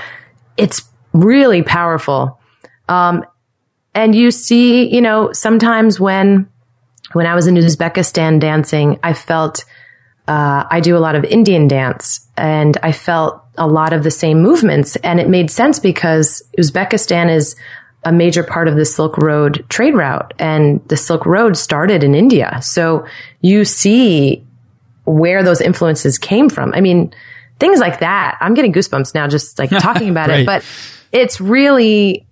[0.57, 2.41] it's really powerful.
[2.89, 3.25] Um,
[3.95, 6.49] and you see, you know, sometimes when,
[7.13, 9.65] when I was in Uzbekistan dancing, I felt,
[10.27, 14.11] uh, I do a lot of Indian dance and I felt a lot of the
[14.11, 17.55] same movements and it made sense because Uzbekistan is
[18.05, 22.15] a major part of the Silk Road trade route and the Silk Road started in
[22.15, 22.59] India.
[22.63, 23.07] So
[23.41, 24.45] you see
[25.05, 26.73] where those influences came from.
[26.75, 27.13] I mean,
[27.59, 28.39] things like that.
[28.41, 30.65] I'm getting goosebumps now just like talking about it, but
[31.13, 32.27] it's really,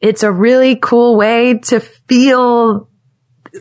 [0.00, 2.88] it's a really cool way to feel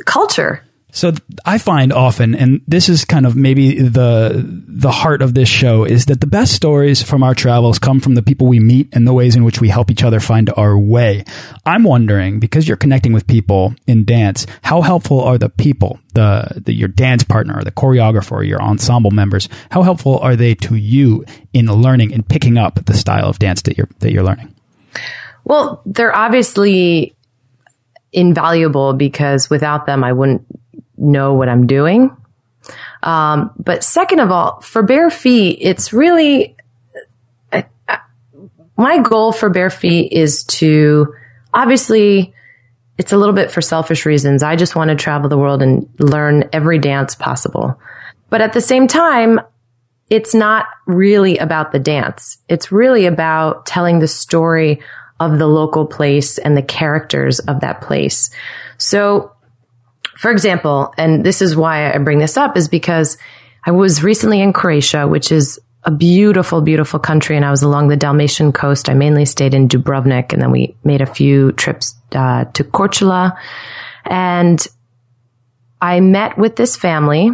[0.06, 0.64] culture.
[0.94, 1.14] So
[1.46, 5.86] I find often, and this is kind of maybe the the heart of this show,
[5.86, 9.08] is that the best stories from our travels come from the people we meet and
[9.08, 11.24] the ways in which we help each other find our way.
[11.66, 16.62] I'm wondering because you're connecting with people in dance, how helpful are the people, the,
[16.66, 19.48] the your dance partner, or the choreographer, or your ensemble members?
[19.70, 21.24] How helpful are they to you
[21.54, 24.54] in learning and picking up the style of dance that you're that you're learning?
[25.46, 27.16] Well, they're obviously
[28.12, 30.46] invaluable because without them, I wouldn't
[31.02, 32.16] know what I'm doing.
[33.04, 36.56] Um, but second of all, for bare feet, it's really,
[37.52, 38.00] I, I,
[38.78, 41.14] my goal for bare feet is to
[41.54, 42.34] obviously
[42.98, 44.44] it's a little bit for selfish reasons.
[44.44, 47.80] I just want to travel the world and learn every dance possible.
[48.30, 49.42] But at the same time,
[50.12, 52.38] it's not really about the dance.
[52.48, 54.82] It's really about telling the story
[55.20, 58.30] of the local place and the characters of that place.
[58.78, 59.32] So,
[60.22, 63.18] for example, and this is why I bring this up is because
[63.66, 67.36] I was recently in Croatia, which is a beautiful, beautiful country.
[67.36, 68.88] And I was along the Dalmatian coast.
[68.88, 73.36] I mainly stayed in Dubrovnik and then we made a few trips uh, to Korčula.
[74.06, 74.64] And
[75.82, 77.32] I met with this family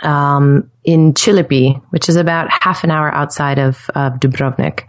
[0.00, 4.84] um, in Čilipi, which is about half an hour outside of, of Dubrovnik.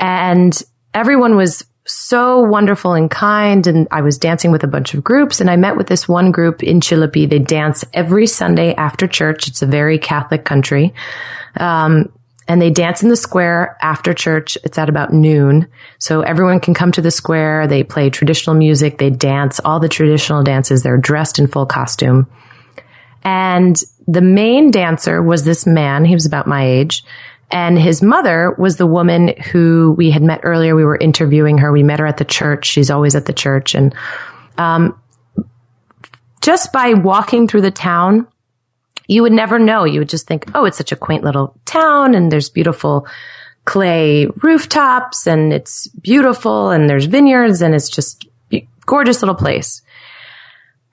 [0.00, 0.58] And
[0.94, 3.66] everyone was so wonderful and kind.
[3.66, 6.32] And I was dancing with a bunch of groups and I met with this one
[6.32, 7.28] group in Čilipi.
[7.28, 9.48] They dance every Sunday after church.
[9.48, 10.92] It's a very Catholic country.
[11.58, 12.12] Um,
[12.48, 14.56] and they dance in the square after church.
[14.62, 15.66] It's at about noon.
[15.98, 17.66] So everyone can come to the square.
[17.66, 18.98] They play traditional music.
[18.98, 20.82] They dance all the traditional dances.
[20.82, 22.28] They're dressed in full costume.
[23.24, 26.04] And the main dancer was this man.
[26.04, 27.04] He was about my age.
[27.50, 30.74] And his mother was the woman who we had met earlier.
[30.74, 31.70] We were interviewing her.
[31.70, 32.66] We met her at the church.
[32.66, 33.74] She's always at the church.
[33.74, 33.94] And,
[34.58, 35.00] um,
[36.40, 38.26] just by walking through the town,
[39.08, 39.84] you would never know.
[39.84, 43.06] You would just think, oh, it's such a quaint little town and there's beautiful
[43.64, 48.26] clay rooftops and it's beautiful and there's vineyards and it's just
[48.86, 49.82] gorgeous little place.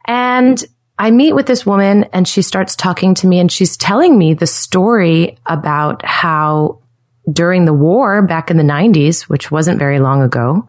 [0.05, 0.63] And
[1.03, 4.35] I meet with this woman and she starts talking to me and she's telling me
[4.35, 6.79] the story about how
[7.29, 10.65] during the war back in the 90s, which wasn't very long ago,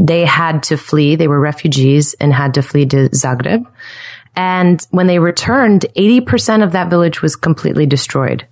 [0.00, 1.16] they had to flee.
[1.16, 3.66] They were refugees and had to flee to Zagreb.
[4.36, 8.46] And when they returned, 80% of that village was completely destroyed.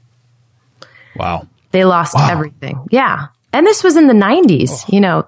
[1.17, 1.49] Wow.
[1.71, 2.29] They lost wow.
[2.31, 2.89] everything.
[2.91, 3.29] Yeah.
[3.53, 4.85] And this was in the 90s, oh.
[4.89, 5.27] you know,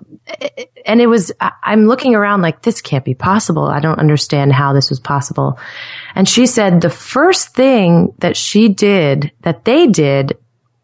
[0.87, 3.65] and it was, I'm looking around like, this can't be possible.
[3.65, 5.59] I don't understand how this was possible.
[6.15, 10.39] And she said the first thing that she did, that they did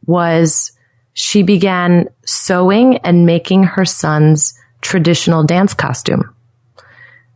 [0.06, 0.72] was
[1.12, 6.34] she began sewing and making her son's traditional dance costume.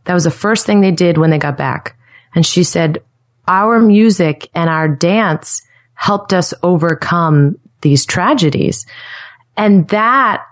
[0.05, 1.97] That was the first thing they did when they got back.
[2.33, 3.03] And she said,
[3.47, 5.61] our music and our dance
[5.93, 8.85] helped us overcome these tragedies.
[9.57, 10.45] And that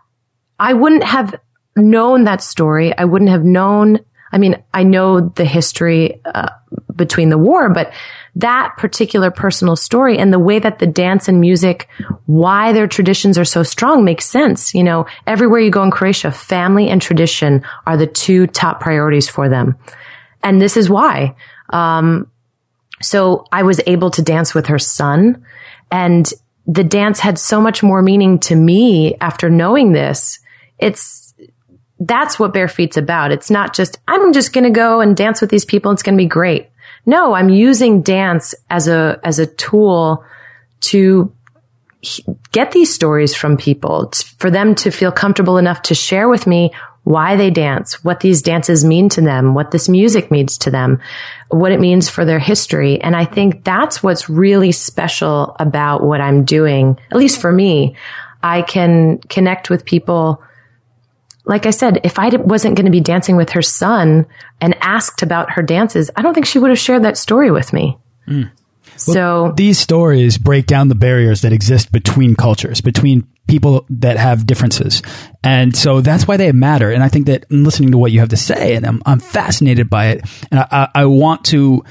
[0.59, 1.35] I wouldn't have
[1.75, 2.97] known that story.
[2.97, 3.99] I wouldn't have known.
[4.31, 6.49] I mean, I know the history uh,
[6.95, 7.93] between the war, but
[8.35, 11.87] that particular personal story and the way that the dance and music,
[12.25, 14.73] why their traditions are so strong makes sense.
[14.73, 19.29] You know, everywhere you go in Croatia, family and tradition are the two top priorities
[19.29, 19.77] for them.
[20.41, 21.35] And this is why.
[21.69, 22.29] Um,
[23.01, 25.45] so I was able to dance with her son
[25.91, 26.31] and
[26.65, 30.39] the dance had so much more meaning to me after knowing this.
[30.79, 31.33] It's,
[31.99, 33.31] that's what Bare Feet's about.
[33.31, 35.91] It's not just, I'm just going to go and dance with these people.
[35.91, 36.69] It's going to be great.
[37.05, 40.23] No, I'm using dance as a, as a tool
[40.81, 41.33] to
[42.51, 46.71] get these stories from people for them to feel comfortable enough to share with me
[47.03, 51.01] why they dance, what these dances mean to them, what this music means to them,
[51.49, 53.01] what it means for their history.
[53.01, 56.97] And I think that's what's really special about what I'm doing.
[57.11, 57.95] At least for me,
[58.41, 60.41] I can connect with people.
[61.45, 64.25] Like I said, if I wasn't going to be dancing with her son
[64.61, 67.73] and asked about her dances, I don't think she would have shared that story with
[67.73, 67.97] me.
[68.27, 68.49] Mm.
[69.07, 74.17] Well, so these stories break down the barriers that exist between cultures, between people that
[74.17, 75.01] have differences.
[75.43, 76.91] And so that's why they matter.
[76.91, 79.89] And I think that listening to what you have to say, and I'm, I'm fascinated
[79.89, 80.25] by it.
[80.51, 81.83] And I, I want to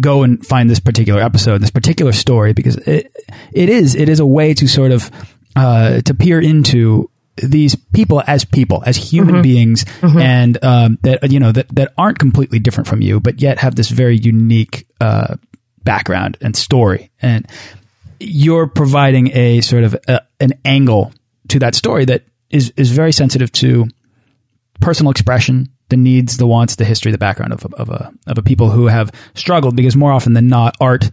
[0.00, 3.12] go and find this particular episode, this particular story, because it,
[3.52, 5.10] it is, it is a way to sort of,
[5.56, 9.42] uh, to peer into these people as people, as human mm -hmm.
[9.42, 10.20] beings, mm -hmm.
[10.20, 13.74] and um, that you know that that aren't completely different from you, but yet have
[13.74, 15.34] this very unique uh,
[15.84, 17.10] background and story.
[17.20, 17.46] And
[18.20, 21.12] you're providing a sort of a, an angle
[21.48, 23.86] to that story that is is very sensitive to
[24.80, 28.42] personal expression, the needs, the wants, the history, the background of of a of a
[28.42, 31.10] people who have struggled because more often than not, art.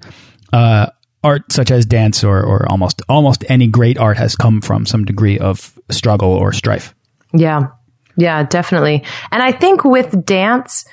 [0.52, 0.88] Uh,
[1.24, 5.06] art such as dance or, or almost almost any great art has come from some
[5.06, 6.94] degree of struggle or strife.
[7.34, 7.70] Yeah,
[8.18, 9.04] yeah, definitely.
[9.32, 10.86] And I think with dance,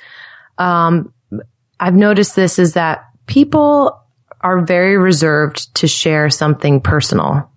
[0.57, 1.13] um,
[1.79, 4.01] I've noticed this is that people
[4.43, 7.49] are very reserved to share something personal.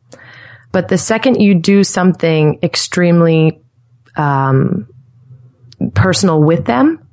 [0.72, 3.61] But the second you do something extremely
[4.16, 4.89] um,
[5.95, 7.07] personal with them,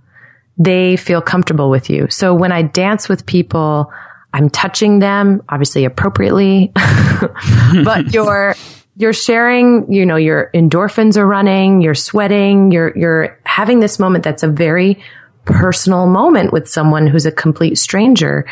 [0.58, 2.08] they feel comfortable with you.
[2.10, 3.92] So when I dance with people,
[4.34, 6.72] I'm touching them, obviously appropriately,
[7.84, 8.56] but you're,
[8.96, 14.24] you're sharing, you know, your endorphins are running, you're sweating, you're, you're having this moment
[14.24, 15.04] that's a very
[15.46, 18.46] personal moment with someone who's a complete stranger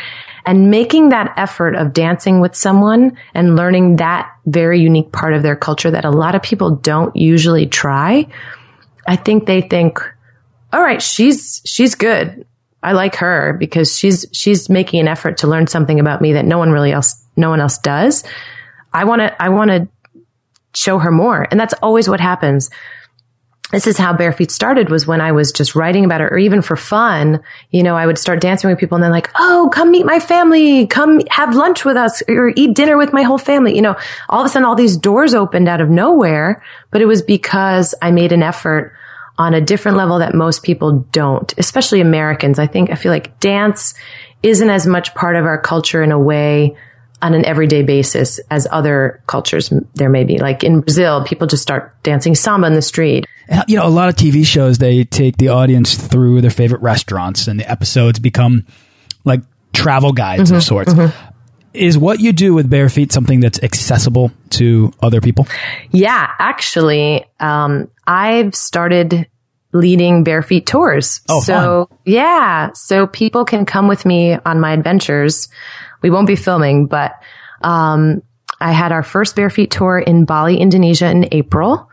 [0.46, 5.42] and making that effort of dancing with someone and learning that very unique part of
[5.42, 8.26] their culture that a lot of people don't usually try.
[9.06, 10.00] I think they think,
[10.72, 12.46] all right, she's, she's good.
[12.82, 16.46] I like her because she's, she's making an effort to learn something about me that
[16.46, 18.24] no one really else, no one else does.
[18.92, 19.88] I want to, I want to
[20.74, 21.46] show her more.
[21.50, 22.70] And that's always what happens
[23.70, 26.38] this is how bare feet started was when I was just writing about it or
[26.38, 27.40] even for fun,
[27.70, 30.18] you know, I would start dancing with people and they're like, Oh, come meet my
[30.18, 30.86] family.
[30.86, 33.74] Come have lunch with us or eat dinner with my whole family.
[33.74, 33.96] You know,
[34.28, 37.94] all of a sudden all these doors opened out of nowhere, but it was because
[38.02, 38.92] I made an effort
[39.38, 42.58] on a different level that most people don't, especially Americans.
[42.58, 43.94] I think, I feel like dance
[44.42, 46.76] isn't as much part of our culture in a way
[47.22, 50.38] on an everyday basis as other cultures there may be.
[50.38, 53.26] Like in Brazil, people just start dancing samba in the street.
[53.66, 57.48] You know, a lot of TV shows, they take the audience through their favorite restaurants
[57.48, 58.64] and the episodes become
[59.24, 59.40] like
[59.72, 60.92] travel guides mm -hmm, of sorts.
[60.92, 61.12] Mm -hmm.
[61.72, 65.44] Is what you do with bare feet something that's accessible to other people?
[65.90, 69.26] Yeah, actually, um, I've started
[69.72, 71.20] leading bare feet tours.
[71.28, 71.98] Oh, so fun.
[72.04, 75.48] yeah, so people can come with me on my adventures.
[76.02, 77.12] We won't be filming, but,
[77.62, 78.22] um,
[78.60, 81.88] I had our first bare feet tour in Bali, Indonesia in April,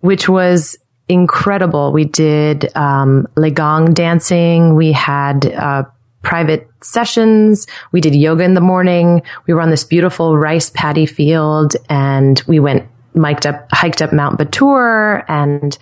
[0.00, 0.76] which was
[1.08, 1.92] incredible.
[1.92, 4.74] We did, um, Legong dancing.
[4.74, 5.84] We had, uh,
[6.22, 7.66] private sessions.
[7.92, 9.22] We did yoga in the morning.
[9.46, 14.12] We were on this beautiful rice paddy field and we went mic'd up, hiked up
[14.12, 15.78] Mount Batur and,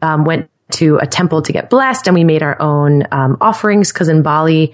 [0.00, 3.92] um, went to a temple to get blessed and we made our own, um, offerings
[3.92, 4.72] because in Bali,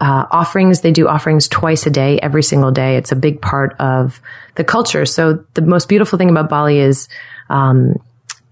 [0.00, 0.80] uh, offerings.
[0.80, 2.96] They do offerings twice a day, every single day.
[2.96, 4.20] It's a big part of
[4.54, 5.04] the culture.
[5.04, 7.08] So the most beautiful thing about Bali is,
[7.48, 7.96] um,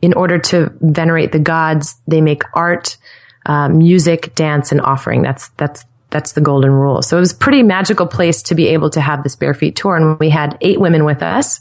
[0.03, 2.97] in order to venerate the gods, they make art,
[3.47, 5.23] uh, music, dance, and offering.
[5.23, 7.03] That's that's that's the golden rule.
[7.03, 9.77] So it was a pretty magical place to be able to have this bare feet
[9.77, 11.61] tour, and we had eight women with us.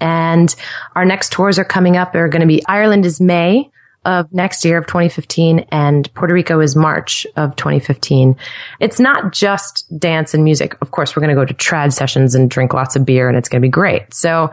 [0.00, 0.54] And
[0.96, 2.12] our next tours are coming up.
[2.12, 3.70] They're going to be Ireland is May
[4.04, 8.34] of next year of 2015 and Puerto Rico is March of 2015.
[8.80, 10.76] It's not just dance and music.
[10.80, 13.36] Of course, we're going to go to trad sessions and drink lots of beer and
[13.36, 14.14] it's going to be great.
[14.14, 14.52] So,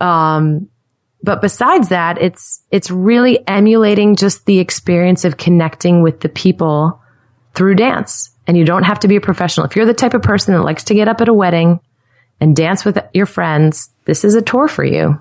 [0.00, 0.68] um,
[1.22, 7.00] but besides that, it's, it's really emulating just the experience of connecting with the people
[7.54, 8.30] through dance.
[8.46, 9.66] And you don't have to be a professional.
[9.66, 11.80] If you're the type of person that likes to get up at a wedding
[12.40, 15.20] and dance with your friends, this is a tour for you.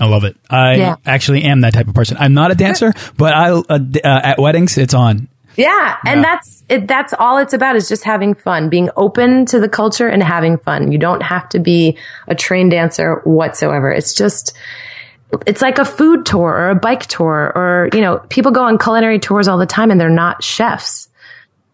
[0.00, 0.36] I love it.
[0.50, 0.96] I yeah.
[1.06, 2.16] actually am that type of person.
[2.18, 5.28] I'm not a dancer, but I uh, uh, at weddings it's on.
[5.56, 6.22] Yeah, and yeah.
[6.22, 10.08] that's it, that's all it's about is just having fun, being open to the culture
[10.08, 10.90] and having fun.
[10.90, 13.92] You don't have to be a trained dancer whatsoever.
[13.92, 14.56] It's just
[15.46, 18.78] it's like a food tour or a bike tour or you know, people go on
[18.78, 21.08] culinary tours all the time and they're not chefs.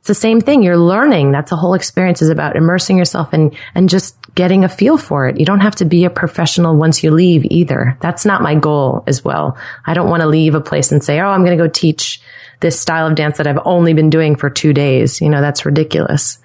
[0.00, 0.62] It's the same thing.
[0.62, 1.32] You're learning.
[1.32, 5.28] That's the whole experience is about immersing yourself and, and just getting a feel for
[5.28, 5.39] it.
[5.39, 7.97] You don't have to be a professional once you leave either.
[8.01, 9.59] That's not my goal as well.
[9.87, 12.20] I don't want to leave a place and say, Oh, I'm going to go teach
[12.61, 15.20] this style of dance that I've only been doing for two days.
[15.20, 16.39] You know, that's ridiculous.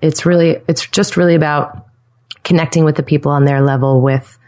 [0.00, 1.86] It's really, it's just really about
[2.44, 4.38] connecting with the people on their level with,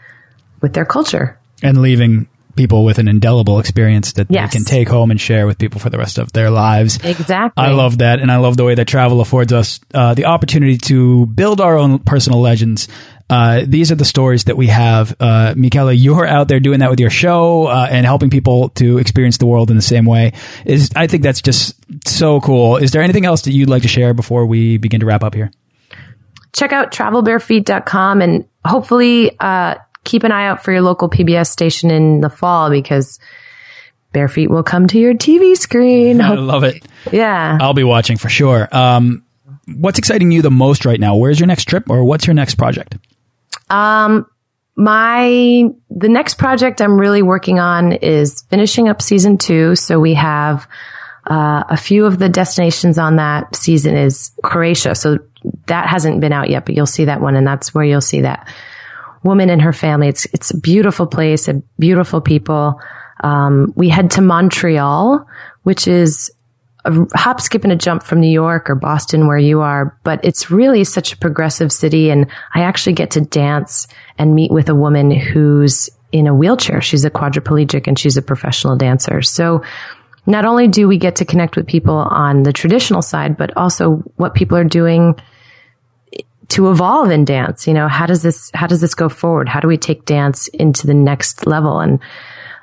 [0.61, 1.37] with their culture.
[1.61, 4.51] And leaving people with an indelible experience that yes.
[4.51, 6.97] they can take home and share with people for the rest of their lives.
[7.03, 7.63] Exactly.
[7.63, 8.19] I love that.
[8.19, 11.77] And I love the way that travel affords us uh, the opportunity to build our
[11.77, 12.87] own personal legends.
[13.29, 15.15] Uh, these are the stories that we have.
[15.17, 18.97] Uh, Mickela, you're out there doing that with your show uh, and helping people to
[18.97, 20.33] experience the world in the same way.
[20.65, 21.75] Is I think that's just
[22.05, 22.75] so cool.
[22.75, 25.33] Is there anything else that you'd like to share before we begin to wrap up
[25.33, 25.49] here?
[26.51, 31.91] Check out travelbarefeet.com and hopefully uh, keep an eye out for your local PBS station
[31.91, 33.19] in the fall because
[34.13, 36.21] Bare Feet will come to your TV screen.
[36.21, 36.83] I love it.
[37.11, 37.57] Yeah.
[37.61, 38.67] I'll be watching for sure.
[38.71, 39.23] Um,
[39.67, 41.15] what's exciting you the most right now?
[41.15, 42.97] Where's your next trip or what's your next project?
[43.69, 44.25] Um,
[44.75, 49.75] my, the next project I'm really working on is finishing up season two.
[49.75, 50.67] So we have,
[51.29, 54.95] uh, a few of the destinations on that season is Croatia.
[54.95, 55.19] So
[55.67, 58.21] that hasn't been out yet, but you'll see that one and that's where you'll see
[58.21, 58.47] that
[59.23, 60.07] woman and her family.
[60.07, 62.79] It's it's a beautiful place, a beautiful people.
[63.23, 65.25] Um, we head to Montreal,
[65.63, 66.31] which is
[66.85, 69.97] a hop, skip, and a jump from New York or Boston, where you are.
[70.03, 74.51] But it's really such a progressive city, and I actually get to dance and meet
[74.51, 76.81] with a woman who's in a wheelchair.
[76.81, 79.21] She's a quadriplegic and she's a professional dancer.
[79.21, 79.63] So
[80.25, 84.03] not only do we get to connect with people on the traditional side, but also
[84.17, 85.15] what people are doing
[86.51, 87.67] to evolve in dance.
[87.67, 89.49] You know, how does this, how does this go forward?
[89.49, 91.79] How do we take dance into the next level?
[91.79, 91.99] And,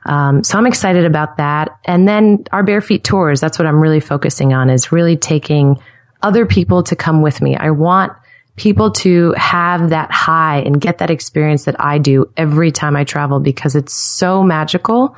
[0.05, 1.79] um, so I'm excited about that.
[1.85, 5.77] And then our bare feet tours, that's what I'm really focusing on is really taking
[6.23, 7.57] other people to come with me.
[7.57, 8.13] I want
[8.57, 13.05] people to have that high and get that experience that I do every time I
[13.05, 15.17] travel because it's so magical.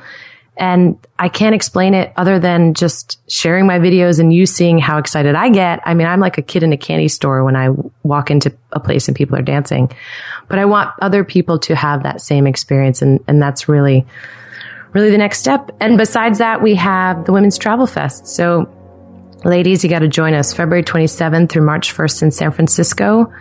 [0.61, 4.99] And I can't explain it other than just sharing my videos and you seeing how
[4.99, 5.79] excited I get.
[5.85, 7.69] I mean, I'm like a kid in a candy store when I
[8.03, 9.91] walk into a place and people are dancing,
[10.49, 13.01] but I want other people to have that same experience.
[13.01, 14.05] And, and that's really,
[14.93, 15.71] really the next step.
[15.79, 18.27] And besides that, we have the Women's Travel Fest.
[18.27, 18.71] So
[19.43, 23.33] Ladies, you got to join us February 27th through March 1st in San Francisco.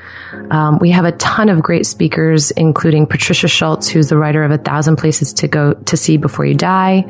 [0.50, 4.50] Um, we have a ton of great speakers, including Patricia Schultz, who's the writer of
[4.50, 7.04] A Thousand Places to Go to See Before You Die.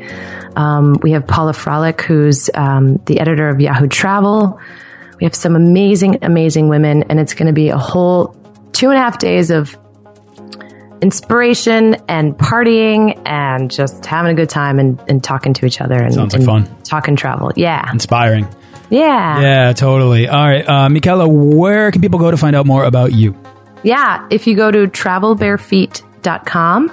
[0.57, 4.59] Um, we have Paula Froelich, who's um, the editor of Yahoo Travel.
[5.19, 8.35] We have some amazing, amazing women, and it's going to be a whole
[8.73, 9.77] two and a half days of
[11.01, 15.95] inspiration and partying and just having a good time and, and talking to each other
[15.95, 16.81] and, Sounds like and fun.
[16.83, 17.51] talking travel.
[17.55, 17.89] Yeah.
[17.91, 18.47] Inspiring.
[18.91, 19.41] Yeah.
[19.41, 20.27] Yeah, totally.
[20.27, 20.63] All right.
[20.67, 23.35] Uh, Mickela, where can people go to find out more about you?
[23.83, 24.27] Yeah.
[24.29, 26.91] If you go to travelbarefeet.com,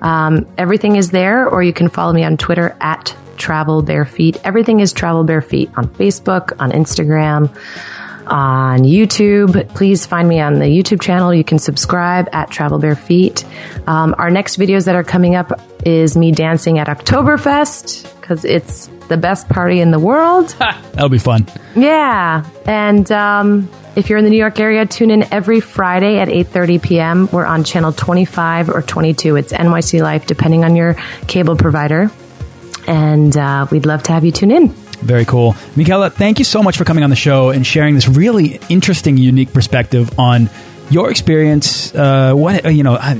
[0.00, 4.40] um, everything is there, or you can follow me on Twitter at Travel Bare Feet.
[4.42, 7.54] Everything is Travel Bare Feet on Facebook, on Instagram,
[8.26, 9.68] on YouTube.
[9.74, 11.34] Please find me on the YouTube channel.
[11.34, 13.44] You can subscribe at Travel Bare Feet.
[13.86, 18.88] Um, our next videos that are coming up is me dancing at Oktoberfest because it's
[19.08, 20.48] the best party in the world.
[20.58, 21.46] That'll be fun.
[21.76, 26.28] Yeah, and um, if you're in the New York area, tune in every Friday at
[26.28, 27.28] 8:30 p.m.
[27.32, 29.36] We're on channel 25 or 22.
[29.36, 30.94] It's NYC Life, depending on your
[31.26, 32.10] cable provider.
[32.86, 34.68] And uh, we'd love to have you tune in.
[35.04, 35.52] Very cool.
[35.74, 39.16] Mickela, thank you so much for coming on the show and sharing this really interesting,
[39.16, 40.48] unique perspective on
[40.90, 41.94] your experience.
[41.94, 43.14] Uh, what you know, uh,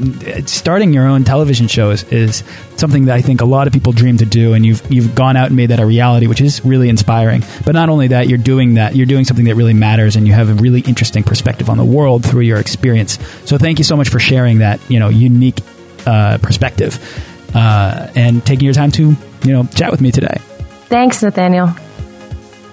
[0.47, 2.45] starting your own television show is, is,
[2.77, 5.37] something that I think a lot of people dream to do, and you've you've gone
[5.37, 7.43] out and made that a reality, which is really inspiring.
[7.65, 8.97] But not only that, you're doing that.
[8.97, 11.85] You're doing something that really matters, and you have a really interesting perspective on the
[11.85, 13.19] world through your experience.
[13.45, 15.61] So thank you so much for sharing that you know unique
[16.07, 16.99] uh, perspective
[17.55, 20.37] uh, and taking your time to you know chat with me today.
[20.89, 21.75] Thanks, Nathaniel.